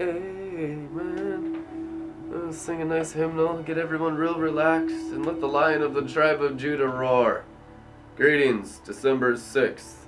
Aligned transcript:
Amen. 0.00 1.64
Uh, 2.34 2.50
sing 2.52 2.82
a 2.82 2.84
nice 2.84 3.12
hymnal, 3.12 3.62
get 3.62 3.78
everyone 3.78 4.16
real 4.16 4.38
relaxed, 4.38 5.12
and 5.12 5.24
let 5.24 5.40
the 5.40 5.46
lion 5.46 5.82
of 5.82 5.94
the 5.94 6.02
tribe 6.02 6.42
of 6.42 6.56
Judah 6.56 6.88
roar. 6.88 7.44
Greetings, 8.16 8.80
December 8.84 9.34
6th, 9.34 10.06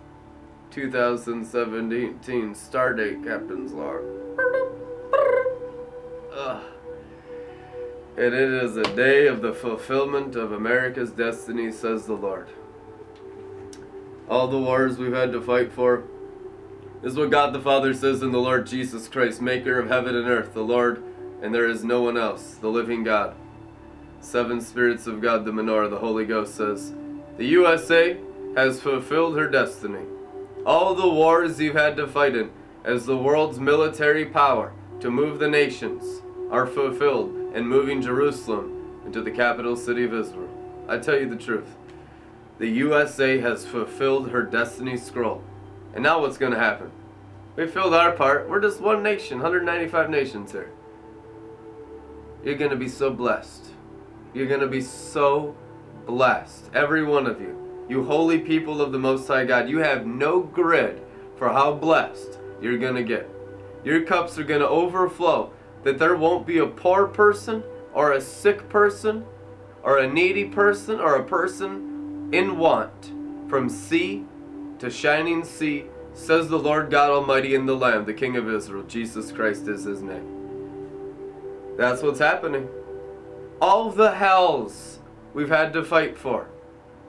2017. 0.72 2.54
Stardate, 2.54 3.25
Captain's 3.25 3.72
Log. 3.72 4.03
And 8.16 8.34
it 8.34 8.50
is 8.50 8.79
a 8.79 8.96
day 8.96 9.27
of 9.27 9.43
the 9.43 9.53
fulfillment 9.53 10.37
of 10.37 10.50
America's 10.50 11.11
destiny, 11.11 11.71
says 11.71 12.07
the 12.07 12.14
Lord. 12.14 12.48
All 14.29 14.48
the 14.48 14.59
wars 14.59 14.96
we've 14.96 15.12
had 15.12 15.32
to 15.32 15.41
fight 15.41 15.71
for 15.71 16.05
this 17.02 17.12
is 17.12 17.18
what 17.18 17.30
God 17.30 17.52
the 17.52 17.60
Father 17.60 17.92
says 17.94 18.22
in 18.22 18.32
the 18.32 18.38
Lord 18.38 18.66
Jesus 18.66 19.08
Christ, 19.08 19.40
maker 19.40 19.78
of 19.78 19.88
heaven 19.88 20.16
and 20.16 20.26
earth, 20.28 20.54
the 20.54 20.62
Lord, 20.62 21.02
and 21.42 21.54
there 21.54 21.68
is 21.68 21.84
no 21.84 22.02
one 22.02 22.16
else, 22.16 22.54
the 22.54 22.68
living 22.68 23.04
God. 23.04 23.34
Seven 24.20 24.60
spirits 24.60 25.06
of 25.06 25.20
God, 25.20 25.45
the 25.45 25.52
menorah, 25.52 25.90
the 25.90 25.98
Holy 25.98 26.24
Ghost 26.24 26.54
says, 26.54 26.95
The 27.37 27.46
USA 27.46 28.18
has 28.56 28.80
fulfilled 28.80 29.37
her 29.37 29.48
destiny. 29.48 30.04
All 30.64 30.95
the 30.95 31.09
wars 31.09 31.60
you've 31.60 31.77
had 31.77 31.96
to 31.96 32.09
fight 32.09 32.34
in 32.34 32.51
as 32.84 33.06
the 33.06 33.16
world's 33.16 33.60
military 33.60 34.24
power 34.24 34.73
to 35.01 35.10
move 35.10 35.38
the 35.38 35.48
nations 35.48 36.23
are 36.51 36.66
fulfilled 36.66 37.34
and 37.54 37.68
moving 37.68 38.01
Jerusalem 38.01 39.02
into 39.04 39.23
the 39.23 39.30
capital 39.30 39.76
city 39.76 40.04
of 40.04 40.15
Israel. 40.15 40.48
I 40.88 40.98
tell 40.98 41.18
you 41.18 41.28
the 41.28 41.37
truth. 41.37 41.76
The 42.59 42.68
USA 42.68 43.38
has 43.40 43.66
fulfilled 43.66 44.30
her 44.30 44.42
destiny 44.42 44.96
scroll. 44.96 45.45
And 45.96 46.02
now 46.02 46.20
what's 46.20 46.36
going 46.36 46.52
to 46.52 46.59
happen? 46.59 46.91
We 47.56 47.66
filled 47.66 47.95
our 47.95 48.12
part. 48.12 48.50
We're 48.50 48.60
just 48.60 48.82
one 48.82 49.02
nation, 49.02 49.38
195 49.38 50.10
nations 50.10 50.52
here. 50.52 50.70
You're 52.45 52.56
going 52.56 52.70
to 52.70 52.77
be 52.77 52.91
so 52.91 53.10
blessed. 53.10 53.65
You're 54.34 54.46
going 54.46 54.60
to 54.60 54.66
be 54.66 54.82
so 54.82 55.56
blessed. 56.04 56.66
Every 56.74 57.02
one 57.02 57.26
of 57.26 57.40
you. 57.40 57.87
You 57.88 58.04
holy 58.04 58.40
people 58.40 58.82
of 58.82 58.93
the 58.93 58.98
Most 58.98 59.26
High 59.26 59.46
God. 59.46 59.71
You 59.71 59.79
have 59.79 60.04
no 60.04 60.40
grid 60.40 61.01
for 61.38 61.48
how 61.48 61.73
blessed 61.73 62.40
you're 62.60 62.76
going 62.76 62.96
to 62.96 63.02
get. 63.02 63.26
Your 63.82 64.03
cups 64.03 64.38
are 64.38 64.44
going 64.44 64.60
to 64.60 64.69
overflow. 64.69 65.50
That 65.82 65.99
there 65.99 66.15
won't 66.15 66.47
be 66.47 66.59
a 66.59 66.66
poor 66.66 67.06
person 67.06 67.65
or 67.94 68.12
a 68.12 68.21
sick 68.21 68.69
person 68.69 69.25
or 69.82 69.97
a 69.97 70.12
needy 70.12 70.44
person 70.44 71.00
or 71.00 71.16
a 71.16 71.25
person 71.25 72.28
in 72.34 72.59
want 72.59 73.15
from 73.49 73.71
sea 73.71 74.26
to 74.78 74.91
shining 74.91 75.44
sea, 75.44 75.87
says 76.12 76.49
the 76.49 76.59
Lord 76.59 76.91
God 76.91 77.10
Almighty 77.10 77.55
and 77.55 77.69
the 77.69 77.75
Lamb, 77.75 78.05
the 78.05 78.15
King 78.15 78.37
of 78.37 78.49
Israel. 78.49 78.84
Jesus 78.84 79.33
Christ 79.33 79.69
is 79.69 79.84
his 79.84 80.03
name. 80.03 80.33
That's 81.77 82.03
what's 82.03 82.19
happening. 82.19 82.69
All 83.60 83.91
the 83.91 84.12
hells 84.12 84.99
we've 85.34 85.50
had 85.50 85.72
to 85.75 85.84
fight 85.84 86.16
for. 86.16 86.49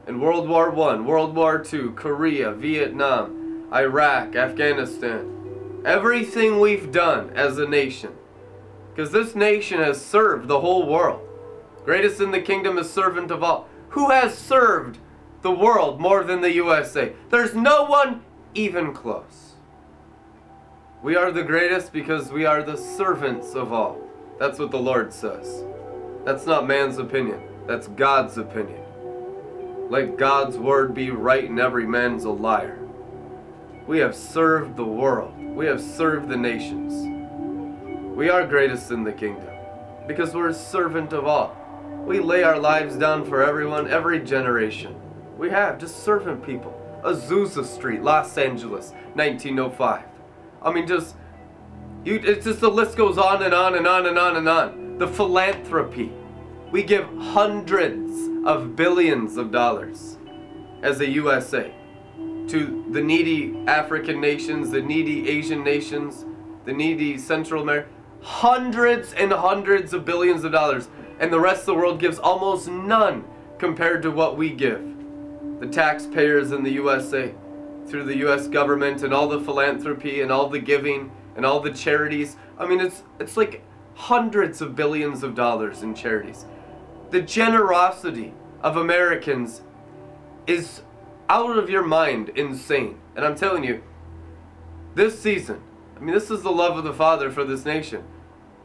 In 0.07 0.19
World 0.19 0.47
War 0.47 0.69
One, 0.69 1.05
World 1.05 1.35
War 1.35 1.59
Two, 1.59 1.91
Korea, 1.91 2.51
Vietnam, 2.51 3.67
Iraq, 3.73 4.35
Afghanistan. 4.35 5.81
Everything 5.85 6.59
we've 6.59 6.91
done 6.91 7.29
as 7.31 7.57
a 7.57 7.67
nation. 7.67 8.13
Because 8.93 9.11
this 9.11 9.35
nation 9.35 9.79
has 9.79 10.03
served 10.03 10.47
the 10.47 10.61
whole 10.61 10.87
world. 10.87 11.21
Greatest 11.85 12.19
in 12.19 12.31
the 12.31 12.41
kingdom 12.41 12.77
is 12.77 12.89
servant 12.89 13.31
of 13.31 13.43
all. 13.43 13.67
Who 13.89 14.09
has 14.09 14.37
served 14.37 14.99
the 15.41 15.51
world 15.51 15.99
more 15.99 16.23
than 16.23 16.41
the 16.41 16.53
USA. 16.53 17.13
There's 17.29 17.53
no 17.53 17.85
one 17.85 18.23
even 18.53 18.93
close. 18.93 19.53
We 21.03 21.15
are 21.15 21.31
the 21.31 21.43
greatest 21.43 21.93
because 21.93 22.31
we 22.31 22.45
are 22.45 22.63
the 22.63 22.77
servants 22.77 23.53
of 23.53 23.71
all. 23.71 24.01
That's 24.39 24.59
what 24.59 24.71
the 24.71 24.79
Lord 24.79 25.13
says. 25.13 25.63
That's 26.25 26.45
not 26.45 26.67
man's 26.67 26.97
opinion, 26.97 27.41
that's 27.67 27.87
God's 27.87 28.37
opinion. 28.37 28.83
Let 29.89 30.17
God's 30.17 30.57
word 30.57 30.93
be 30.93 31.11
right 31.11 31.49
and 31.49 31.59
every 31.59 31.87
man's 31.87 32.25
a 32.25 32.31
liar. 32.31 32.79
We 33.85 33.99
have 33.99 34.15
served 34.15 34.75
the 34.75 34.85
world, 34.85 35.37
we 35.39 35.65
have 35.67 35.81
served 35.81 36.29
the 36.29 36.35
nations. 36.35 36.93
We 38.17 38.29
are 38.29 38.45
greatest 38.45 38.91
in 38.91 39.03
the 39.03 39.13
kingdom 39.13 39.53
because 40.07 40.33
we're 40.33 40.49
a 40.49 40.53
servant 40.53 41.13
of 41.13 41.27
all. 41.27 41.55
We 42.05 42.19
lay 42.19 42.41
our 42.41 42.57
lives 42.57 42.95
down 42.95 43.25
for 43.25 43.43
everyone, 43.43 43.89
every 43.89 44.19
generation. 44.19 44.95
We 45.37 45.51
have, 45.51 45.77
just 45.77 46.03
serving 46.03 46.41
people. 46.41 46.73
Azusa 47.03 47.63
Street, 47.63 48.01
Los 48.01 48.37
Angeles, 48.37 48.91
1905. 49.13 50.03
I 50.63 50.71
mean, 50.71 50.87
just, 50.87 51.15
you, 52.03 52.15
it's 52.23 52.45
just 52.45 52.59
the 52.59 52.69
list 52.69 52.97
goes 52.97 53.17
on 53.19 53.43
and 53.43 53.53
on 53.53 53.75
and 53.75 53.87
on 53.87 54.07
and 54.07 54.17
on 54.17 54.35
and 54.37 54.49
on. 54.49 54.97
The 54.97 55.07
philanthropy. 55.07 56.11
We 56.71 56.81
give 56.81 57.05
hundreds 57.17 58.13
of 58.45 58.75
billions 58.75 59.37
of 59.37 59.51
dollars 59.51 60.17
as 60.81 60.99
a 61.01 61.09
USA 61.09 61.71
to 62.47 62.85
the 62.91 63.01
needy 63.01 63.57
African 63.67 64.19
nations, 64.19 64.71
the 64.71 64.81
needy 64.81 65.29
Asian 65.29 65.63
nations, 65.63 66.25
the 66.65 66.73
needy 66.73 67.17
Central 67.17 67.61
America. 67.61 67.89
Hundreds 68.21 69.13
and 69.13 69.31
hundreds 69.31 69.93
of 69.93 70.03
billions 70.03 70.43
of 70.43 70.51
dollars. 70.51 70.89
And 71.19 71.31
the 71.31 71.39
rest 71.39 71.61
of 71.61 71.65
the 71.67 71.75
world 71.75 71.99
gives 71.99 72.17
almost 72.17 72.67
none 72.67 73.23
compared 73.59 74.01
to 74.01 74.11
what 74.11 74.35
we 74.35 74.49
give 74.49 74.96
the 75.59 75.67
taxpayers 75.67 76.51
in 76.51 76.63
the 76.63 76.71
USA, 76.71 77.33
through 77.87 78.03
the 78.03 78.17
US 78.27 78.47
government 78.47 79.03
and 79.03 79.13
all 79.13 79.27
the 79.27 79.39
philanthropy 79.39 80.21
and 80.21 80.31
all 80.31 80.49
the 80.49 80.59
giving 80.59 81.11
and 81.35 81.45
all 81.45 81.59
the 81.59 81.71
charities. 81.71 82.35
I 82.57 82.67
mean, 82.67 82.79
it's 82.79 83.03
it's 83.19 83.37
like 83.37 83.63
hundreds 83.95 84.61
of 84.61 84.75
billions 84.75 85.23
of 85.23 85.35
dollars 85.35 85.81
in 85.81 85.95
charities. 85.95 86.45
The 87.09 87.21
generosity 87.21 88.33
of 88.61 88.77
Americans 88.77 89.61
is 90.45 90.81
out 91.29 91.57
of 91.57 91.69
your 91.69 91.83
mind 91.83 92.29
insane. 92.29 92.99
And 93.15 93.25
I'm 93.25 93.35
telling 93.35 93.63
you, 93.63 93.81
this 94.95 95.19
season, 95.19 95.61
I 95.95 95.99
mean, 95.99 96.13
this 96.13 96.29
is 96.29 96.43
the 96.43 96.51
love 96.51 96.77
of 96.77 96.83
the 96.83 96.93
Father 96.93 97.31
for 97.31 97.43
this 97.43 97.65
nation 97.65 98.03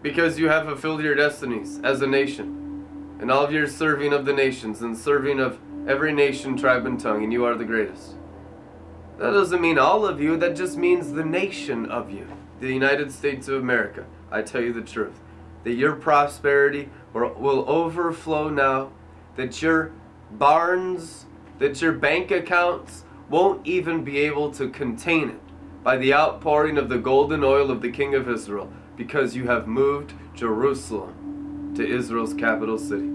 because 0.02 0.38
you 0.38 0.48
have 0.48 0.66
fulfilled 0.66 1.02
your 1.02 1.14
destinies 1.14 1.80
as 1.82 2.02
a 2.02 2.06
nation 2.06 3.16
and 3.20 3.30
all 3.30 3.44
of 3.44 3.52
your 3.52 3.66
serving 3.66 4.12
of 4.12 4.24
the 4.24 4.32
nations 4.32 4.82
and 4.82 4.96
serving 4.96 5.38
of 5.38 5.58
every 5.86 6.12
nation, 6.12 6.56
tribe, 6.56 6.86
and 6.86 6.98
tongue, 6.98 7.24
and 7.24 7.32
you 7.32 7.44
are 7.44 7.54
the 7.54 7.64
greatest. 7.64 8.14
That 9.18 9.32
doesn't 9.32 9.60
mean 9.60 9.78
all 9.78 10.06
of 10.06 10.20
you, 10.20 10.36
that 10.38 10.56
just 10.56 10.76
means 10.76 11.12
the 11.12 11.24
nation 11.24 11.86
of 11.86 12.10
you, 12.10 12.26
the 12.60 12.72
United 12.72 13.12
States 13.12 13.48
of 13.48 13.60
America. 13.60 14.06
I 14.30 14.42
tell 14.42 14.62
you 14.62 14.72
the 14.72 14.82
truth. 14.82 15.20
That 15.64 15.74
your 15.74 15.94
prosperity 15.94 16.88
will 17.12 17.68
overflow 17.68 18.48
now, 18.48 18.90
that 19.36 19.62
your 19.62 19.92
barns, 20.30 21.26
that 21.58 21.80
your 21.80 21.92
bank 21.92 22.30
accounts 22.30 23.04
won't 23.28 23.66
even 23.66 24.02
be 24.02 24.18
able 24.18 24.50
to 24.52 24.68
contain 24.68 25.30
it 25.30 25.40
by 25.84 25.96
the 25.96 26.14
outpouring 26.14 26.78
of 26.78 26.88
the 26.88 26.98
golden 26.98 27.44
oil 27.44 27.70
of 27.70 27.82
the 27.82 27.90
King 27.90 28.14
of 28.14 28.28
Israel, 28.28 28.72
because 28.96 29.36
you 29.36 29.46
have 29.46 29.66
moved 29.66 30.14
Jerusalem 30.34 31.72
to 31.76 31.86
Israel's 31.86 32.34
capital 32.34 32.78
city 32.78 33.10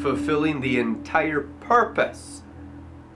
fulfilling 0.00 0.60
the 0.60 0.78
entire 0.78 1.42
purpose 1.60 2.42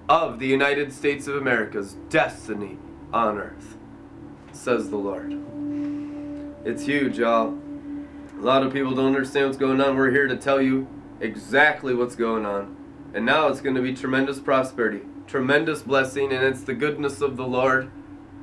of 0.09 0.39
the 0.39 0.47
United 0.47 0.93
States 0.93 1.27
of 1.27 1.37
America's 1.37 1.95
destiny 2.11 2.79
on 3.13 3.39
earth, 3.39 3.77
says 4.53 4.91
the 4.91 4.97
Lord. 4.97 5.33
It's 6.65 6.85
huge, 6.85 7.19
y'all. 7.19 7.59
A 8.39 8.43
lot 8.43 8.63
of 8.63 8.73
people 8.73 8.95
don't 8.95 9.07
understand 9.07 9.47
what's 9.47 9.59
going 9.59 9.81
on. 9.81 9.97
We're 9.97 10.11
here 10.11 10.27
to 10.27 10.37
tell 10.37 10.61
you 10.61 10.87
exactly 11.21 11.95
what's 11.95 12.17
going 12.17 12.45
on. 12.45 12.77
And 13.15 13.25
now 13.25 13.49
it's 13.49 13.61
going 13.61 13.77
to 13.77 13.83
be 13.83 13.95
tremendous 13.95 14.41
prosperity, 14.41 15.03
tremendous 15.27 15.83
blessing, 15.83 16.33
and 16.33 16.45
it's 16.45 16.63
the 16.63 16.75
goodness 16.75 17.21
of 17.21 17.37
the 17.37 17.47
Lord. 17.47 17.91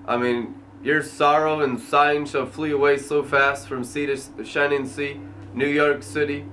I 0.07 0.17
mean, 0.17 0.55
your 0.83 1.03
sorrow 1.03 1.61
and 1.61 1.79
sighing 1.79 2.25
shall 2.25 2.45
flee 2.45 2.71
away 2.71 2.97
so 2.97 3.21
fast 3.21 3.67
from 3.67 3.83
sea 3.83 4.07
to 4.07 4.45
shining 4.45 4.87
sea, 4.87 5.19
New 5.53 5.67
York 5.67 6.01
City, 6.01 6.45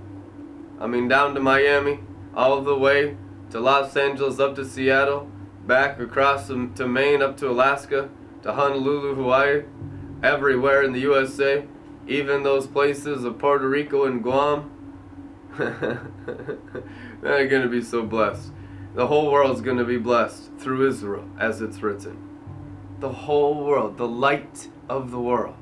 I 0.81 0.87
mean, 0.87 1.09
down 1.09 1.35
to 1.35 1.41
Miami, 1.41 2.01
all 2.35 2.63
the 2.63 2.77
way 2.77 3.17
to 3.51 3.61
Los 3.61 3.97
Angeles, 3.97 4.39
up 4.39 4.55
to 4.57 4.65
Seattle, 4.65 5.31
back 5.67 5.99
across 5.99 6.49
to 6.49 6.87
Maine, 6.87 7.23
up 7.23 7.37
to 7.39 7.51
Alaska, 7.51 8.09
to 8.43 8.53
Honolulu, 8.53 9.15
Hawaii, 9.15 9.63
everywhere 10.23 10.83
in 10.83 10.93
the 10.93 11.01
USA, 11.01 11.67
even 12.07 12.43
those 12.43 12.67
places 12.67 13.25
of 13.25 13.39
Puerto 13.39 13.69
Rico 13.69 14.05
and 14.05 14.23
Guam. 14.23 14.71
They're 15.59 17.49
going 17.49 17.63
to 17.63 17.69
be 17.69 17.83
so 17.83 18.05
blessed. 18.05 18.53
The 18.95 19.09
whole 19.09 19.31
world's 19.31 19.61
going 19.61 19.79
to 19.79 19.85
be 19.85 19.99
blessed 19.99 20.51
through 20.59 20.89
Israel, 20.89 21.29
as 21.39 21.61
it's 21.61 21.83
written. 21.83 22.25
The 23.01 23.13
whole 23.13 23.65
world, 23.65 23.97
the 23.97 24.09
light 24.09 24.69
of 24.89 25.11
the 25.11 25.21
world, 25.21 25.57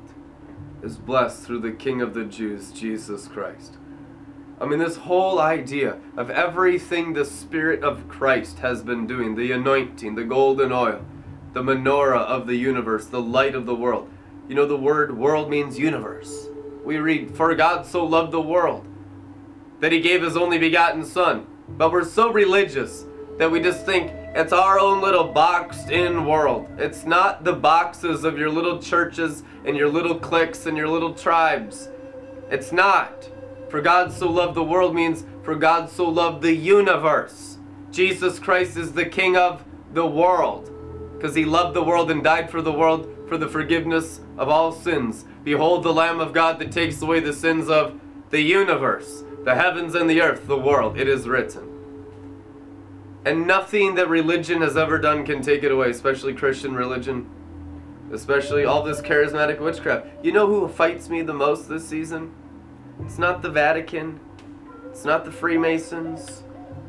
is 0.83 0.97
blessed 0.97 1.43
through 1.43 1.61
the 1.61 1.73
King 1.73 2.01
of 2.01 2.15
the 2.15 2.25
Jews, 2.25 2.71
Jesus 2.71 3.27
Christ. 3.29 3.79
I 4.59 4.65
mean, 4.65 4.79
this 4.79 4.97
whole 4.97 5.39
idea 5.39 5.99
of 6.17 6.31
everything 6.31 7.13
the 7.13 7.27
Spirit 7.27 7.83
of 7.83 8.09
Christ 8.09 8.61
has 8.61 8.83
been 8.83 9.07
doing 9.07 9.35
the 9.35 9.53
anointing, 9.53 10.15
the 10.15 10.25
golden 10.25 10.73
oil, 10.73 11.05
the 11.53 11.63
menorah 11.63 12.21
of 12.21 12.47
the 12.47 12.57
universe, 12.57 13.07
the 13.07 13.21
light 13.21 13.55
of 13.55 13.67
the 13.67 13.75
world 13.75 14.09
You 14.49 14.55
know, 14.55 14.67
the 14.67 14.77
word 14.77 15.19
world 15.19 15.51
means 15.51 15.79
universe. 15.79 16.49
We 16.85 16.99
read, 16.99 17.37
For 17.37 17.55
God 17.55 17.85
so 17.85 18.05
loved 18.05 18.33
the 18.33 18.41
world 18.41 18.87
that 19.81 19.93
he 19.93 20.01
gave 20.01 20.23
his 20.23 20.37
only 20.37 20.59
begotten 20.59 21.05
Son. 21.05 21.47
But 21.69 21.93
we're 21.93 22.05
so 22.05 22.33
religious 22.33 23.05
that 23.39 23.51
we 23.51 23.61
just 23.61 23.85
think 23.85 24.13
it's 24.35 24.53
our 24.53 24.79
own 24.79 25.03
little 25.03 25.25
boxed 25.25 25.91
in 25.91 26.25
world. 26.27 26.69
It's 26.79 27.05
not 27.05 27.45
the 27.45 27.53
boxes 27.53 28.25
of 28.25 28.39
your 28.39 28.51
little 28.51 28.79
churches 28.79 29.43
and 29.65 29.77
your 29.77 29.89
little 29.89 30.19
cliques 30.19 30.67
and 30.67 30.77
your 30.77 30.89
little 30.89 31.13
tribes. 31.13 31.89
It's 32.51 32.73
not. 32.73 33.29
For 33.77 33.83
God 33.83 34.11
so 34.11 34.31
loved 34.31 34.55
the 34.55 34.65
world 34.65 34.95
means 34.95 35.27
for 35.43 35.55
God 35.55 35.91
so 35.91 36.09
loved 36.09 36.41
the 36.41 36.55
universe. 36.55 37.59
Jesus 37.91 38.39
Christ 38.39 38.79
is 38.79 38.95
the 38.95 39.05
King 39.05 39.37
of 39.37 39.67
the 39.93 40.07
world 40.07 40.73
because 41.13 41.35
he 41.35 41.45
loved 41.45 41.77
the 41.77 41.83
world 41.83 42.11
and 42.11 42.25
died 42.25 42.49
for 42.49 42.63
the 42.63 42.73
world 42.73 43.07
for 43.29 43.37
the 43.37 43.47
forgiveness 43.47 44.21
of 44.39 44.49
all 44.49 44.73
sins. 44.73 45.27
Behold 45.45 45.83
the 45.83 45.93
Lamb 45.93 46.21
of 46.21 46.33
God 46.33 46.59
that 46.59 46.73
takes 46.73 47.03
away 47.03 47.21
the 47.21 47.35
sins 47.35 47.69
of 47.69 48.01
the 48.31 48.41
universe, 48.41 49.25
the 49.45 49.55
heavens 49.55 49.95
and 49.95 50.09
the 50.09 50.23
earth, 50.23 50.47
the 50.47 50.57
world. 50.57 50.99
It 50.99 51.07
is 51.07 51.29
written. 51.29 51.69
And 53.27 53.47
nothing 53.47 53.97
that 53.97 54.09
religion 54.09 54.63
has 54.63 54.79
ever 54.79 54.97
done 54.97 55.27
can 55.27 55.43
take 55.43 55.63
it 55.63 55.71
away, 55.71 55.91
especially 55.91 56.33
Christian 56.33 56.75
religion, 56.75 57.29
especially 58.11 58.65
all 58.65 58.83
this 58.83 59.03
charismatic 59.03 59.61
witchcraft. 59.61 60.07
You 60.23 60.33
know 60.33 60.47
who 60.47 60.67
fights 60.67 61.11
me 61.11 61.21
the 61.21 61.35
most 61.35 61.69
this 61.69 61.87
season? 61.87 62.33
It's 63.01 63.19
not 63.19 63.43
the 63.43 63.51
Vatican, 63.51 64.21
it's 64.89 65.05
not 65.05 65.25
the 65.25 65.33
Freemasons, 65.33 66.43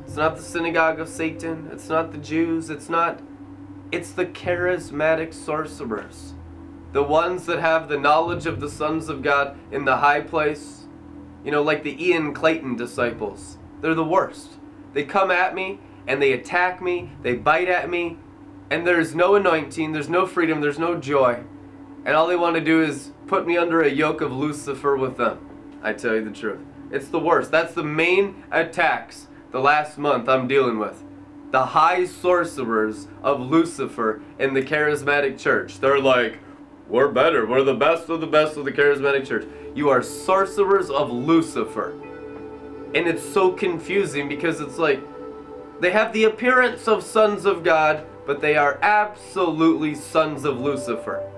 it's 0.05 0.15
not 0.15 0.37
the 0.37 0.41
Synagogue 0.41 0.99
of 0.99 1.09
Satan, 1.09 1.69
it's 1.71 1.89
not 1.89 2.11
the 2.11 2.17
Jews, 2.17 2.69
it's 2.69 2.89
not. 2.89 3.21
It's 3.91 4.11
the 4.11 4.25
charismatic 4.25 5.33
sorcerers. 5.33 6.33
The 6.93 7.03
ones 7.03 7.45
that 7.45 7.59
have 7.59 7.87
the 7.87 7.99
knowledge 7.99 8.45
of 8.45 8.59
the 8.59 8.69
sons 8.69 9.09
of 9.09 9.21
God 9.21 9.57
in 9.71 9.85
the 9.85 9.97
high 9.97 10.21
place. 10.21 10.87
You 11.43 11.51
know, 11.51 11.61
like 11.61 11.83
the 11.83 12.01
Ian 12.03 12.33
Clayton 12.33 12.75
disciples. 12.75 13.57
They're 13.81 13.93
the 13.93 14.03
worst. 14.03 14.53
They 14.93 15.03
come 15.03 15.31
at 15.31 15.53
me 15.53 15.79
and 16.07 16.21
they 16.21 16.31
attack 16.31 16.81
me, 16.81 17.11
they 17.21 17.35
bite 17.35 17.67
at 17.67 17.89
me, 17.89 18.17
and 18.69 18.87
there's 18.87 19.13
no 19.13 19.35
anointing, 19.35 19.91
there's 19.91 20.09
no 20.09 20.25
freedom, 20.25 20.61
there's 20.61 20.79
no 20.79 20.95
joy. 20.95 21.43
And 22.05 22.15
all 22.15 22.27
they 22.27 22.35
want 22.35 22.55
to 22.55 22.61
do 22.61 22.81
is 22.81 23.11
put 23.27 23.45
me 23.45 23.57
under 23.57 23.81
a 23.81 23.89
yoke 23.89 24.21
of 24.21 24.31
Lucifer 24.31 24.95
with 24.95 25.17
them. 25.17 25.46
I 25.81 25.93
tell 25.93 26.15
you 26.15 26.23
the 26.23 26.31
truth. 26.31 26.59
It's 26.91 27.09
the 27.09 27.19
worst. 27.19 27.51
That's 27.51 27.73
the 27.73 27.83
main 27.83 28.43
attacks 28.51 29.27
the 29.51 29.59
last 29.59 29.97
month 29.97 30.29
I'm 30.29 30.47
dealing 30.47 30.79
with. 30.79 31.03
The 31.51 31.67
high 31.67 32.05
sorcerers 32.05 33.07
of 33.23 33.39
Lucifer 33.39 34.21
in 34.37 34.53
the 34.53 34.61
charismatic 34.61 35.39
church. 35.39 35.79
They're 35.79 35.99
like, 35.99 36.39
we're 36.89 37.09
better. 37.09 37.45
We're 37.45 37.63
the 37.63 37.73
best 37.73 38.09
of 38.09 38.21
the 38.21 38.27
best 38.27 38.57
of 38.57 38.65
the 38.65 38.71
charismatic 38.71 39.27
church. 39.27 39.45
You 39.75 39.89
are 39.89 40.01
sorcerers 40.01 40.89
of 40.89 41.11
Lucifer. 41.11 41.91
And 42.95 43.07
it's 43.07 43.23
so 43.23 43.51
confusing 43.51 44.29
because 44.29 44.61
it's 44.61 44.77
like, 44.77 45.01
they 45.79 45.91
have 45.91 46.13
the 46.13 46.23
appearance 46.23 46.87
of 46.87 47.03
sons 47.03 47.45
of 47.45 47.63
God, 47.63 48.05
but 48.25 48.41
they 48.41 48.55
are 48.55 48.79
absolutely 48.81 49.95
sons 49.95 50.45
of 50.45 50.59
Lucifer. 50.59 51.29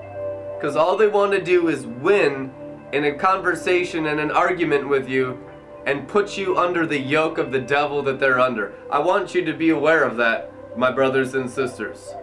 Because 0.55 0.75
all 0.75 0.95
they 0.95 1.07
want 1.07 1.31
to 1.33 1.43
do 1.43 1.67
is 1.67 1.85
win 1.85 2.53
in 2.91 3.05
a 3.05 3.13
conversation 3.13 4.07
and 4.07 4.19
an 4.19 4.31
argument 4.31 4.87
with 4.87 5.07
you 5.07 5.39
and 5.85 6.07
put 6.07 6.37
you 6.37 6.57
under 6.57 6.85
the 6.85 6.99
yoke 6.99 7.37
of 7.37 7.51
the 7.51 7.59
devil 7.59 8.01
that 8.03 8.19
they're 8.19 8.39
under. 8.39 8.73
I 8.91 8.99
want 8.99 9.33
you 9.33 9.43
to 9.45 9.53
be 9.53 9.69
aware 9.69 10.03
of 10.03 10.17
that, 10.17 10.51
my 10.77 10.91
brothers 10.91 11.33
and 11.35 11.49
sisters. 11.49 12.13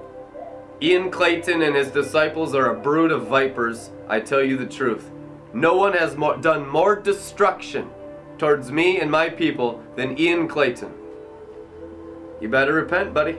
Ian 0.83 1.11
Clayton 1.11 1.63
and 1.63 1.75
his 1.75 1.91
disciples 1.91 2.55
are 2.55 2.71
a 2.71 2.79
brood 2.79 3.11
of 3.11 3.29
vipers, 3.29 3.91
I 4.09 4.21
tell 4.21 4.43
you 4.43 4.57
the 4.57 4.67
truth. 4.67 5.11
No 5.55 5.75
one 5.75 5.95
has 5.95 6.17
more, 6.17 6.37
done 6.37 6.69
more 6.69 6.97
destruction 6.97 7.91
towards 8.37 8.71
me 8.71 9.01
and 9.01 9.11
my 9.11 9.31
people 9.31 9.83
than 9.97 10.19
Ian 10.19 10.49
Clayton. 10.49 10.93
You 12.41 12.49
better 12.51 12.75
repent, 12.75 13.15
buddy. 13.15 13.39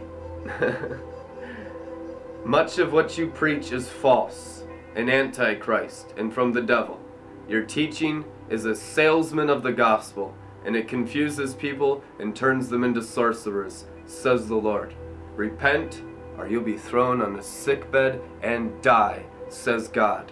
Much 2.43 2.79
of 2.79 2.91
what 2.91 3.17
you 3.17 3.27
preach 3.27 3.71
is 3.71 3.87
false 3.87 4.63
and 4.95 5.09
antichrist 5.09 6.13
and 6.17 6.33
from 6.33 6.53
the 6.53 6.61
devil. 6.61 6.99
Your 7.47 7.63
teaching 7.63 8.25
is 8.49 8.65
a 8.65 8.75
salesman 8.75 9.49
of 9.49 9.63
the 9.63 9.71
gospel, 9.71 10.33
and 10.65 10.75
it 10.75 10.87
confuses 10.87 11.53
people 11.53 12.03
and 12.19 12.35
turns 12.35 12.69
them 12.69 12.83
into 12.83 13.01
sorcerers, 13.01 13.85
says 14.05 14.47
the 14.47 14.55
Lord. 14.55 14.93
Repent, 15.35 16.01
or 16.37 16.47
you'll 16.47 16.63
be 16.63 16.77
thrown 16.77 17.21
on 17.21 17.37
a 17.37 17.43
sickbed 17.43 18.21
and 18.41 18.81
die, 18.81 19.25
says 19.49 19.87
God. 19.87 20.31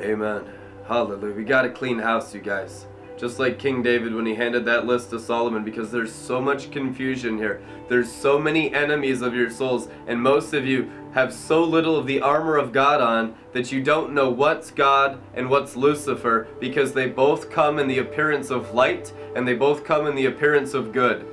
Amen. 0.00 0.44
Hallelujah. 0.86 1.34
We 1.34 1.44
got 1.44 1.64
a 1.64 1.70
clean 1.70 1.98
house, 1.98 2.34
you 2.34 2.40
guys 2.40 2.86
just 3.18 3.38
like 3.38 3.58
King 3.58 3.82
David 3.82 4.14
when 4.14 4.26
he 4.26 4.34
handed 4.34 4.64
that 4.64 4.86
list 4.86 5.10
to 5.10 5.18
Solomon, 5.18 5.64
because 5.64 5.90
there's 5.90 6.12
so 6.12 6.40
much 6.40 6.70
confusion 6.70 7.36
here. 7.36 7.60
There's 7.88 8.10
so 8.10 8.38
many 8.38 8.72
enemies 8.72 9.22
of 9.22 9.34
your 9.34 9.50
souls, 9.50 9.88
and 10.06 10.22
most 10.22 10.54
of 10.54 10.66
you 10.66 10.90
have 11.12 11.32
so 11.32 11.64
little 11.64 11.96
of 11.96 12.06
the 12.06 12.20
armor 12.20 12.56
of 12.56 12.72
God 12.72 13.00
on 13.00 13.34
that 13.52 13.72
you 13.72 13.82
don't 13.82 14.12
know 14.12 14.30
what's 14.30 14.70
God 14.70 15.18
and 15.34 15.50
what's 15.50 15.74
Lucifer, 15.74 16.46
because 16.60 16.92
they 16.92 17.08
both 17.08 17.50
come 17.50 17.78
in 17.78 17.88
the 17.88 17.98
appearance 17.98 18.50
of 18.50 18.74
light 18.74 19.12
and 19.34 19.46
they 19.46 19.54
both 19.54 19.84
come 19.84 20.06
in 20.06 20.14
the 20.14 20.26
appearance 20.26 20.74
of 20.74 20.92
good. 20.92 21.26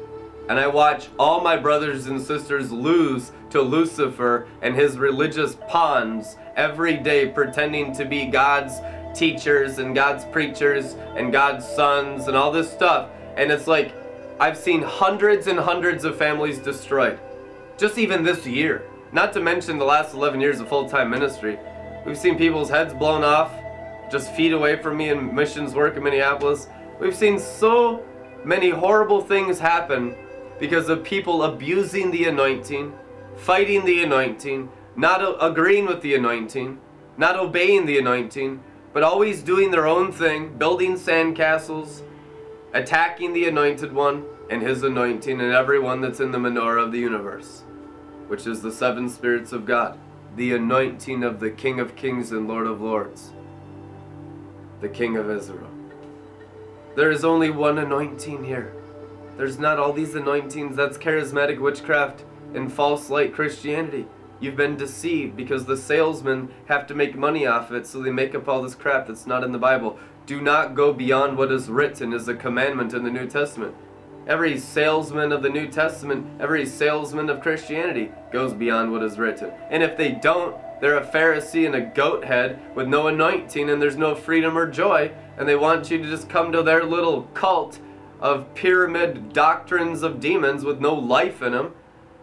And 0.47 0.59
I 0.59 0.67
watch 0.67 1.07
all 1.17 1.41
my 1.41 1.57
brothers 1.57 2.05
and 2.05 2.21
sisters 2.21 2.71
lose 2.71 3.31
to 3.49 3.61
Lucifer 3.61 4.47
and 4.61 4.75
his 4.75 4.97
religious 4.97 5.57
pawns 5.67 6.37
every 6.55 6.97
day, 6.97 7.27
pretending 7.27 7.93
to 7.95 8.05
be 8.05 8.27
God's 8.27 8.79
teachers 9.15 9.79
and 9.79 9.95
God's 9.95 10.25
preachers 10.25 10.95
and 11.15 11.31
God's 11.31 11.65
sons 11.67 12.27
and 12.27 12.35
all 12.35 12.51
this 12.51 12.71
stuff. 12.71 13.09
And 13.37 13.51
it's 13.51 13.67
like, 13.67 13.93
I've 14.39 14.57
seen 14.57 14.81
hundreds 14.81 15.47
and 15.47 15.57
hundreds 15.57 16.03
of 16.03 16.17
families 16.17 16.59
destroyed. 16.59 17.19
Just 17.77 17.97
even 17.97 18.23
this 18.23 18.45
year. 18.45 18.83
Not 19.11 19.33
to 19.33 19.39
mention 19.39 19.77
the 19.77 19.85
last 19.85 20.13
11 20.13 20.41
years 20.41 20.59
of 20.59 20.67
full 20.67 20.89
time 20.89 21.09
ministry. 21.09 21.57
We've 22.05 22.17
seen 22.17 22.37
people's 22.37 22.69
heads 22.69 22.93
blown 22.93 23.23
off 23.23 23.51
just 24.11 24.33
feet 24.33 24.53
away 24.53 24.75
from 24.81 24.97
me 24.97 25.09
in 25.09 25.33
missions 25.33 25.73
work 25.73 25.97
in 25.97 26.03
Minneapolis. 26.03 26.67
We've 26.99 27.15
seen 27.15 27.39
so 27.39 28.03
many 28.43 28.69
horrible 28.69 29.21
things 29.21 29.59
happen 29.59 30.15
because 30.59 30.89
of 30.89 31.03
people 31.03 31.43
abusing 31.43 32.11
the 32.11 32.25
anointing, 32.25 32.93
fighting 33.35 33.83
the 33.85 34.03
anointing, 34.03 34.69
not 34.95 35.35
agreeing 35.41 35.85
with 35.85 36.01
the 36.01 36.15
anointing, 36.15 36.79
not 37.17 37.37
obeying 37.37 37.85
the 37.85 37.97
anointing, 37.97 38.61
but 38.95 39.03
always 39.03 39.43
doing 39.43 39.71
their 39.71 39.87
own 39.87 40.09
thing, 40.09 40.57
building 40.57 40.93
sandcastles, 40.95 42.01
attacking 42.73 43.33
the 43.33 43.45
anointed 43.45 43.91
one 43.91 44.23
and 44.49 44.61
his 44.61 44.83
anointing 44.83 45.41
and 45.41 45.51
everyone 45.51 45.99
that's 45.99 46.21
in 46.21 46.31
the 46.31 46.37
menorah 46.37 46.81
of 46.81 46.93
the 46.93 46.97
universe, 46.97 47.63
which 48.29 48.47
is 48.47 48.61
the 48.61 48.71
seven 48.71 49.09
spirits 49.09 49.51
of 49.51 49.65
God, 49.65 49.99
the 50.37 50.53
anointing 50.53 51.25
of 51.25 51.41
the 51.41 51.49
King 51.49 51.81
of 51.81 51.97
Kings 51.97 52.31
and 52.31 52.47
Lord 52.47 52.67
of 52.67 52.79
Lords, 52.79 53.33
the 54.79 54.87
King 54.87 55.17
of 55.17 55.29
Israel. 55.29 55.69
There 56.95 57.11
is 57.11 57.25
only 57.25 57.49
one 57.49 57.77
anointing 57.77 58.45
here. 58.45 58.71
There's 59.35 59.59
not 59.59 59.77
all 59.77 59.91
these 59.91 60.15
anointings. 60.15 60.77
That's 60.77 60.97
charismatic 60.97 61.59
witchcraft 61.59 62.23
and 62.53 62.71
false 62.71 63.09
light 63.09 63.33
Christianity. 63.33 64.05
You've 64.39 64.57
been 64.57 64.75
deceived 64.75 65.37
because 65.37 65.65
the 65.65 65.77
salesmen 65.77 66.49
have 66.65 66.85
to 66.87 66.93
make 66.93 67.15
money 67.15 67.45
off 67.45 67.71
it, 67.71 67.87
so 67.87 68.01
they 68.01 68.11
make 68.11 68.35
up 68.35 68.49
all 68.49 68.61
this 68.61 68.75
crap 68.75 69.07
that's 69.07 69.25
not 69.25 69.43
in 69.43 69.53
the 69.53 69.57
Bible. 69.57 69.97
Do 70.25 70.41
not 70.41 70.75
go 70.75 70.91
beyond 70.91 71.37
what 71.37 71.51
is 71.51 71.69
written 71.69 72.11
is 72.11 72.27
a 72.27 72.35
commandment 72.35 72.93
in 72.93 73.03
the 73.03 73.11
New 73.11 73.27
Testament. 73.27 73.75
Every 74.27 74.57
salesman 74.57 75.31
of 75.31 75.41
the 75.41 75.49
New 75.49 75.67
Testament, 75.67 76.27
every 76.41 76.65
salesman 76.65 77.29
of 77.29 77.41
Christianity 77.41 78.11
goes 78.31 78.53
beyond 78.53 78.91
what 78.91 79.03
is 79.03 79.19
written. 79.19 79.51
And 79.69 79.83
if 79.83 79.95
they 79.95 80.11
don't, 80.11 80.57
they're 80.81 80.97
a 80.97 81.05
Pharisee 81.05 81.65
and 81.65 81.75
a 81.75 81.81
goat 81.81 82.25
head 82.25 82.59
with 82.75 82.87
no 82.87 83.07
anointing 83.07 83.69
and 83.69 83.81
there's 83.81 83.97
no 83.97 84.15
freedom 84.15 84.57
or 84.57 84.69
joy, 84.69 85.11
and 85.37 85.47
they 85.47 85.55
want 85.55 85.89
you 85.89 85.99
to 85.99 86.09
just 86.09 86.27
come 86.27 86.51
to 86.51 86.63
their 86.63 86.83
little 86.83 87.23
cult 87.33 87.79
of 88.19 88.53
pyramid 88.55 89.31
doctrines 89.31 90.01
of 90.01 90.19
demons 90.19 90.65
with 90.65 90.81
no 90.81 90.93
life 90.93 91.41
in 91.41 91.53
them 91.53 91.73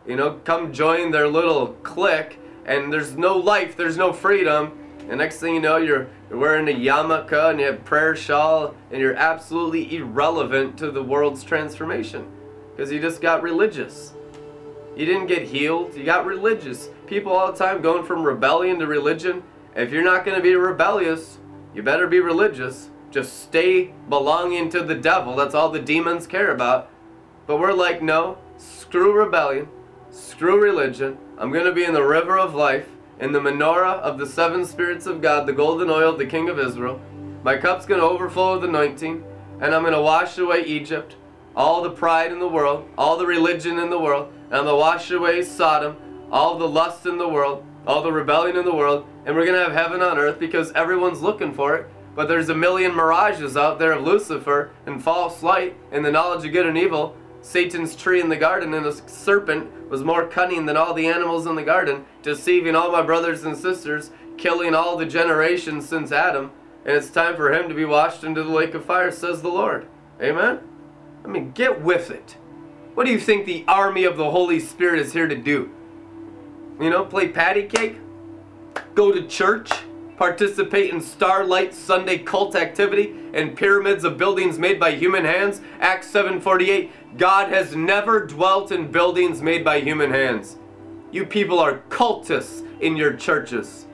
you 0.06 0.16
know, 0.16 0.40
come 0.44 0.72
join 0.72 1.10
their 1.10 1.28
little 1.28 1.68
clique, 1.82 2.38
and 2.64 2.92
there's 2.92 3.16
no 3.16 3.36
life, 3.36 3.76
there's 3.76 3.96
no 3.96 4.12
freedom. 4.12 4.78
And 5.08 5.18
next 5.18 5.38
thing 5.38 5.54
you 5.54 5.60
know, 5.60 5.78
you're, 5.78 6.08
you're 6.30 6.38
wearing 6.38 6.68
a 6.68 6.78
yarmulke 6.78 7.50
and 7.50 7.60
you 7.60 7.66
have 7.66 7.84
prayer 7.84 8.14
shawl, 8.14 8.74
and 8.90 9.00
you're 9.00 9.14
absolutely 9.14 9.96
irrelevant 9.96 10.78
to 10.78 10.90
the 10.90 11.02
world's 11.02 11.42
transformation 11.42 12.26
because 12.70 12.90
you 12.90 13.00
just 13.00 13.20
got 13.20 13.42
religious. 13.42 14.12
You 14.96 15.06
didn't 15.06 15.26
get 15.26 15.42
healed, 15.42 15.96
you 15.96 16.04
got 16.04 16.26
religious. 16.26 16.88
People 17.06 17.32
all 17.32 17.50
the 17.50 17.58
time 17.58 17.82
going 17.82 18.04
from 18.04 18.22
rebellion 18.22 18.78
to 18.78 18.86
religion. 18.86 19.42
If 19.74 19.90
you're 19.90 20.04
not 20.04 20.24
going 20.24 20.36
to 20.36 20.42
be 20.42 20.54
rebellious, 20.54 21.38
you 21.74 21.82
better 21.82 22.06
be 22.06 22.20
religious. 22.20 22.90
Just 23.10 23.42
stay 23.42 23.92
belonging 24.08 24.70
to 24.70 24.82
the 24.82 24.94
devil. 24.94 25.36
That's 25.36 25.54
all 25.54 25.70
the 25.70 25.80
demons 25.80 26.26
care 26.26 26.50
about. 26.50 26.90
But 27.46 27.58
we're 27.58 27.72
like, 27.72 28.02
no, 28.02 28.38
screw 28.56 29.12
rebellion. 29.12 29.68
Screw 30.12 30.60
religion. 30.60 31.16
I'm 31.38 31.50
going 31.50 31.64
to 31.64 31.72
be 31.72 31.84
in 31.84 31.94
the 31.94 32.04
river 32.04 32.38
of 32.38 32.54
life 32.54 32.86
in 33.18 33.32
the 33.32 33.40
menorah 33.40 33.98
of 34.00 34.18
the 34.18 34.26
seven 34.26 34.66
spirits 34.66 35.06
of 35.06 35.22
God, 35.22 35.46
the 35.46 35.54
golden 35.54 35.88
oil 35.88 36.10
of 36.10 36.18
the 36.18 36.26
King 36.26 36.50
of 36.50 36.58
Israel. 36.58 37.00
My 37.42 37.56
cup's 37.56 37.86
going 37.86 37.98
to 37.98 38.06
overflow 38.06 38.56
with 38.56 38.68
anointing, 38.68 39.24
and 39.62 39.74
I'm 39.74 39.80
going 39.80 39.94
to 39.94 40.02
wash 40.02 40.36
away 40.36 40.66
Egypt, 40.66 41.16
all 41.56 41.82
the 41.82 41.90
pride 41.90 42.30
in 42.30 42.40
the 42.40 42.48
world, 42.48 42.86
all 42.98 43.16
the 43.16 43.26
religion 43.26 43.78
in 43.78 43.88
the 43.88 43.98
world, 43.98 44.30
and 44.50 44.54
I'm 44.54 44.64
going 44.64 44.74
to 44.74 44.80
wash 44.80 45.10
away 45.10 45.42
Sodom, 45.42 45.96
all 46.30 46.58
the 46.58 46.68
lust 46.68 47.06
in 47.06 47.16
the 47.16 47.28
world, 47.28 47.64
all 47.86 48.02
the 48.02 48.12
rebellion 48.12 48.58
in 48.58 48.66
the 48.66 48.74
world, 48.74 49.06
and 49.24 49.34
we're 49.34 49.46
going 49.46 49.58
to 49.58 49.64
have 49.64 49.72
heaven 49.72 50.02
on 50.02 50.18
earth 50.18 50.38
because 50.38 50.72
everyone's 50.72 51.22
looking 51.22 51.54
for 51.54 51.74
it. 51.74 51.86
But 52.14 52.28
there's 52.28 52.50
a 52.50 52.54
million 52.54 52.94
mirages 52.94 53.56
out 53.56 53.78
there 53.78 53.92
of 53.92 54.04
Lucifer 54.04 54.72
and 54.84 55.02
false 55.02 55.42
light 55.42 55.74
and 55.90 56.04
the 56.04 56.10
knowledge 56.10 56.44
of 56.44 56.52
good 56.52 56.66
and 56.66 56.76
evil. 56.76 57.16
Satan's 57.42 57.96
tree 57.96 58.20
in 58.20 58.28
the 58.28 58.36
garden 58.36 58.72
and 58.72 58.86
a 58.86 58.92
serpent 59.08 59.90
was 59.90 60.04
more 60.04 60.26
cunning 60.26 60.64
than 60.64 60.76
all 60.76 60.94
the 60.94 61.08
animals 61.08 61.46
in 61.46 61.56
the 61.56 61.62
garden, 61.62 62.06
deceiving 62.22 62.76
all 62.76 62.92
my 62.92 63.02
brothers 63.02 63.42
and 63.42 63.56
sisters, 63.56 64.12
killing 64.38 64.74
all 64.74 64.96
the 64.96 65.04
generations 65.04 65.88
since 65.88 66.12
Adam. 66.12 66.52
And 66.84 66.96
it's 66.96 67.10
time 67.10 67.36
for 67.36 67.52
him 67.52 67.68
to 67.68 67.74
be 67.74 67.84
washed 67.84 68.24
into 68.24 68.42
the 68.42 68.50
lake 68.50 68.74
of 68.74 68.84
fire, 68.84 69.10
says 69.10 69.42
the 69.42 69.48
Lord. 69.48 69.86
Amen? 70.20 70.60
I 71.24 71.28
mean, 71.28 71.50
get 71.50 71.82
with 71.82 72.10
it. 72.10 72.36
What 72.94 73.06
do 73.06 73.12
you 73.12 73.20
think 73.20 73.44
the 73.44 73.64
army 73.66 74.04
of 74.04 74.16
the 74.16 74.30
Holy 74.30 74.60
Spirit 74.60 75.00
is 75.00 75.12
here 75.12 75.28
to 75.28 75.36
do? 75.36 75.70
You 76.80 76.90
know, 76.90 77.04
play 77.04 77.28
patty 77.28 77.64
cake? 77.64 77.98
Go 78.94 79.12
to 79.12 79.26
church? 79.26 79.70
Participate 80.16 80.92
in 80.92 81.00
starlight 81.00 81.74
Sunday 81.74 82.18
cult 82.18 82.54
activity 82.54 83.14
and 83.32 83.56
pyramids 83.56 84.04
of 84.04 84.18
buildings 84.18 84.58
made 84.58 84.78
by 84.78 84.92
human 84.92 85.24
hands? 85.24 85.60
Acts 85.80 86.08
7:48. 86.10 86.90
God 87.16 87.48
has 87.48 87.76
never 87.76 88.26
dwelt 88.26 88.72
in 88.72 88.90
buildings 88.90 89.42
made 89.42 89.64
by 89.64 89.80
human 89.80 90.10
hands. 90.10 90.56
You 91.10 91.26
people 91.26 91.58
are 91.58 91.82
cultists 91.90 92.66
in 92.80 92.96
your 92.96 93.12
churches. 93.12 93.86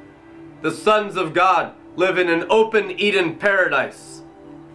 The 0.62 0.70
sons 0.70 1.16
of 1.16 1.34
God 1.34 1.72
live 1.96 2.18
in 2.18 2.28
an 2.28 2.46
open 2.48 2.92
Eden 2.92 3.36
paradise. 3.36 4.22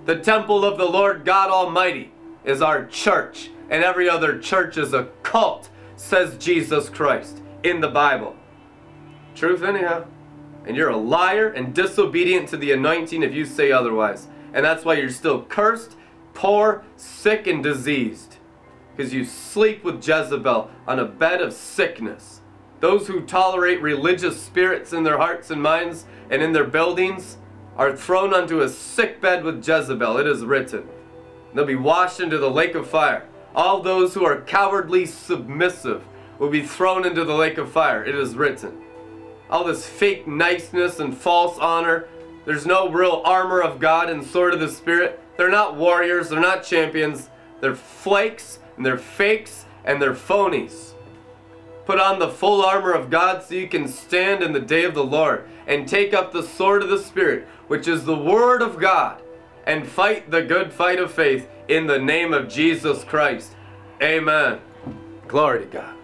The 0.06 0.20
temple 0.20 0.66
of 0.66 0.78
the 0.78 0.86
Lord 0.86 1.24
God 1.24 1.50
Almighty 1.50 2.12
is 2.44 2.62
our 2.62 2.86
church, 2.86 3.50
and 3.70 3.84
every 3.84 4.10
other 4.10 4.38
church 4.38 4.78
is 4.78 4.94
a 4.94 5.08
cult, 5.24 5.70
says 5.96 6.38
Jesus 6.38 6.90
Christ 6.90 7.42
in 7.64 7.80
the 7.80 7.88
Bible. 7.88 8.36
Truth, 9.36 9.64
anyhow. 9.64 10.06
And 10.66 10.76
you're 10.76 10.90
a 10.90 10.98
liar 10.98 11.48
and 11.48 11.74
disobedient 11.74 12.50
to 12.50 12.58
the 12.58 12.72
anointing 12.72 13.24
if 13.24 13.34
you 13.34 13.46
say 13.46 13.72
otherwise. 13.72 14.28
And 14.54 14.64
that's 14.64 14.86
why 14.86 14.96
you're 14.96 15.10
still 15.10 15.44
cursed, 15.44 15.96
poor, 16.34 16.84
sick, 16.96 17.48
and 17.48 17.64
diseased. 17.64 18.38
Because 18.96 19.14
you 19.14 19.26
sleep 19.26 19.84
with 19.84 20.08
Jezebel 20.08 20.70
on 20.88 21.00
a 21.00 21.06
bed 21.06 21.42
of 21.42 21.54
sickness. 21.54 22.42
Those 22.80 23.08
who 23.08 23.22
tolerate 23.22 23.82
religious 23.82 24.42
spirits 24.42 24.94
in 24.94 25.04
their 25.04 25.18
hearts 25.18 25.50
and 25.50 25.62
minds 25.62 26.06
and 26.30 26.42
in 26.42 26.52
their 26.52 26.66
buildings 26.66 27.38
are 27.78 27.96
thrown 27.96 28.34
onto 28.34 28.60
a 28.60 28.70
sick 28.70 29.20
bed 29.20 29.44
with 29.44 29.68
Jezebel. 29.68 30.18
It 30.18 30.28
is 30.28 30.44
written. 30.44 30.88
They'll 31.54 31.66
be 31.66 31.76
washed 31.76 32.20
into 32.20 32.38
the 32.38 32.52
lake 32.52 32.76
of 32.76 32.90
fire. 32.90 33.26
All 33.56 33.82
those 33.82 34.14
who 34.14 34.26
are 34.26 34.42
cowardly 34.42 35.06
submissive 35.06 36.04
will 36.40 36.50
be 36.50 36.66
thrown 36.66 37.06
into 37.06 37.24
the 37.24 37.36
lake 37.36 37.58
of 37.58 37.72
fire. 37.72 38.04
It 38.04 38.16
is 38.16 38.36
written. 38.36 38.82
All 39.50 39.64
this 39.64 39.88
fake 39.88 40.28
niceness 40.28 41.00
and 41.00 41.16
false 41.16 41.58
honor. 41.60 42.08
There's 42.46 42.66
no 42.66 42.90
real 42.90 43.22
armor 43.26 43.62
of 43.62 43.80
God 43.80 44.10
and 44.10 44.26
sword 44.26 44.54
of 44.54 44.60
the 44.60 44.70
Spirit. 44.70 45.20
They're 45.38 45.50
not 45.50 45.76
warriors. 45.76 46.30
They're 46.30 46.40
not 46.40 46.64
champions. 46.64 47.30
They're 47.62 47.76
flakes 47.76 48.60
and 48.76 48.86
they're 48.86 48.98
fakes 48.98 49.66
and 49.86 50.02
they're 50.02 50.14
phonies. 50.14 50.94
Put 51.86 52.00
on 52.00 52.20
the 52.20 52.30
full 52.30 52.64
armor 52.64 52.92
of 52.94 53.10
God 53.10 53.44
so 53.44 53.56
you 53.56 53.68
can 53.68 53.88
stand 53.88 54.42
in 54.42 54.54
the 54.54 54.60
day 54.60 54.84
of 54.84 54.94
the 54.94 55.04
Lord 55.04 55.48
and 55.68 55.88
take 55.88 56.14
up 56.14 56.32
the 56.32 56.44
sword 56.44 56.82
of 56.82 56.90
the 56.90 56.98
Spirit, 56.98 57.48
which 57.68 57.88
is 57.88 58.06
the 58.06 58.16
Word 58.16 58.62
of 58.62 58.80
God, 58.80 59.22
and 59.66 59.88
fight 59.88 60.32
the 60.32 60.42
good 60.42 60.72
fight 60.72 61.00
of 61.00 61.12
faith 61.12 61.50
in 61.68 61.88
the 61.88 62.00
name 62.00 62.34
of 62.34 62.48
Jesus 62.50 63.04
Christ. 63.04 63.56
Amen. 64.02 64.60
Glory 65.28 65.60
to 65.60 65.66
God. 65.66 65.96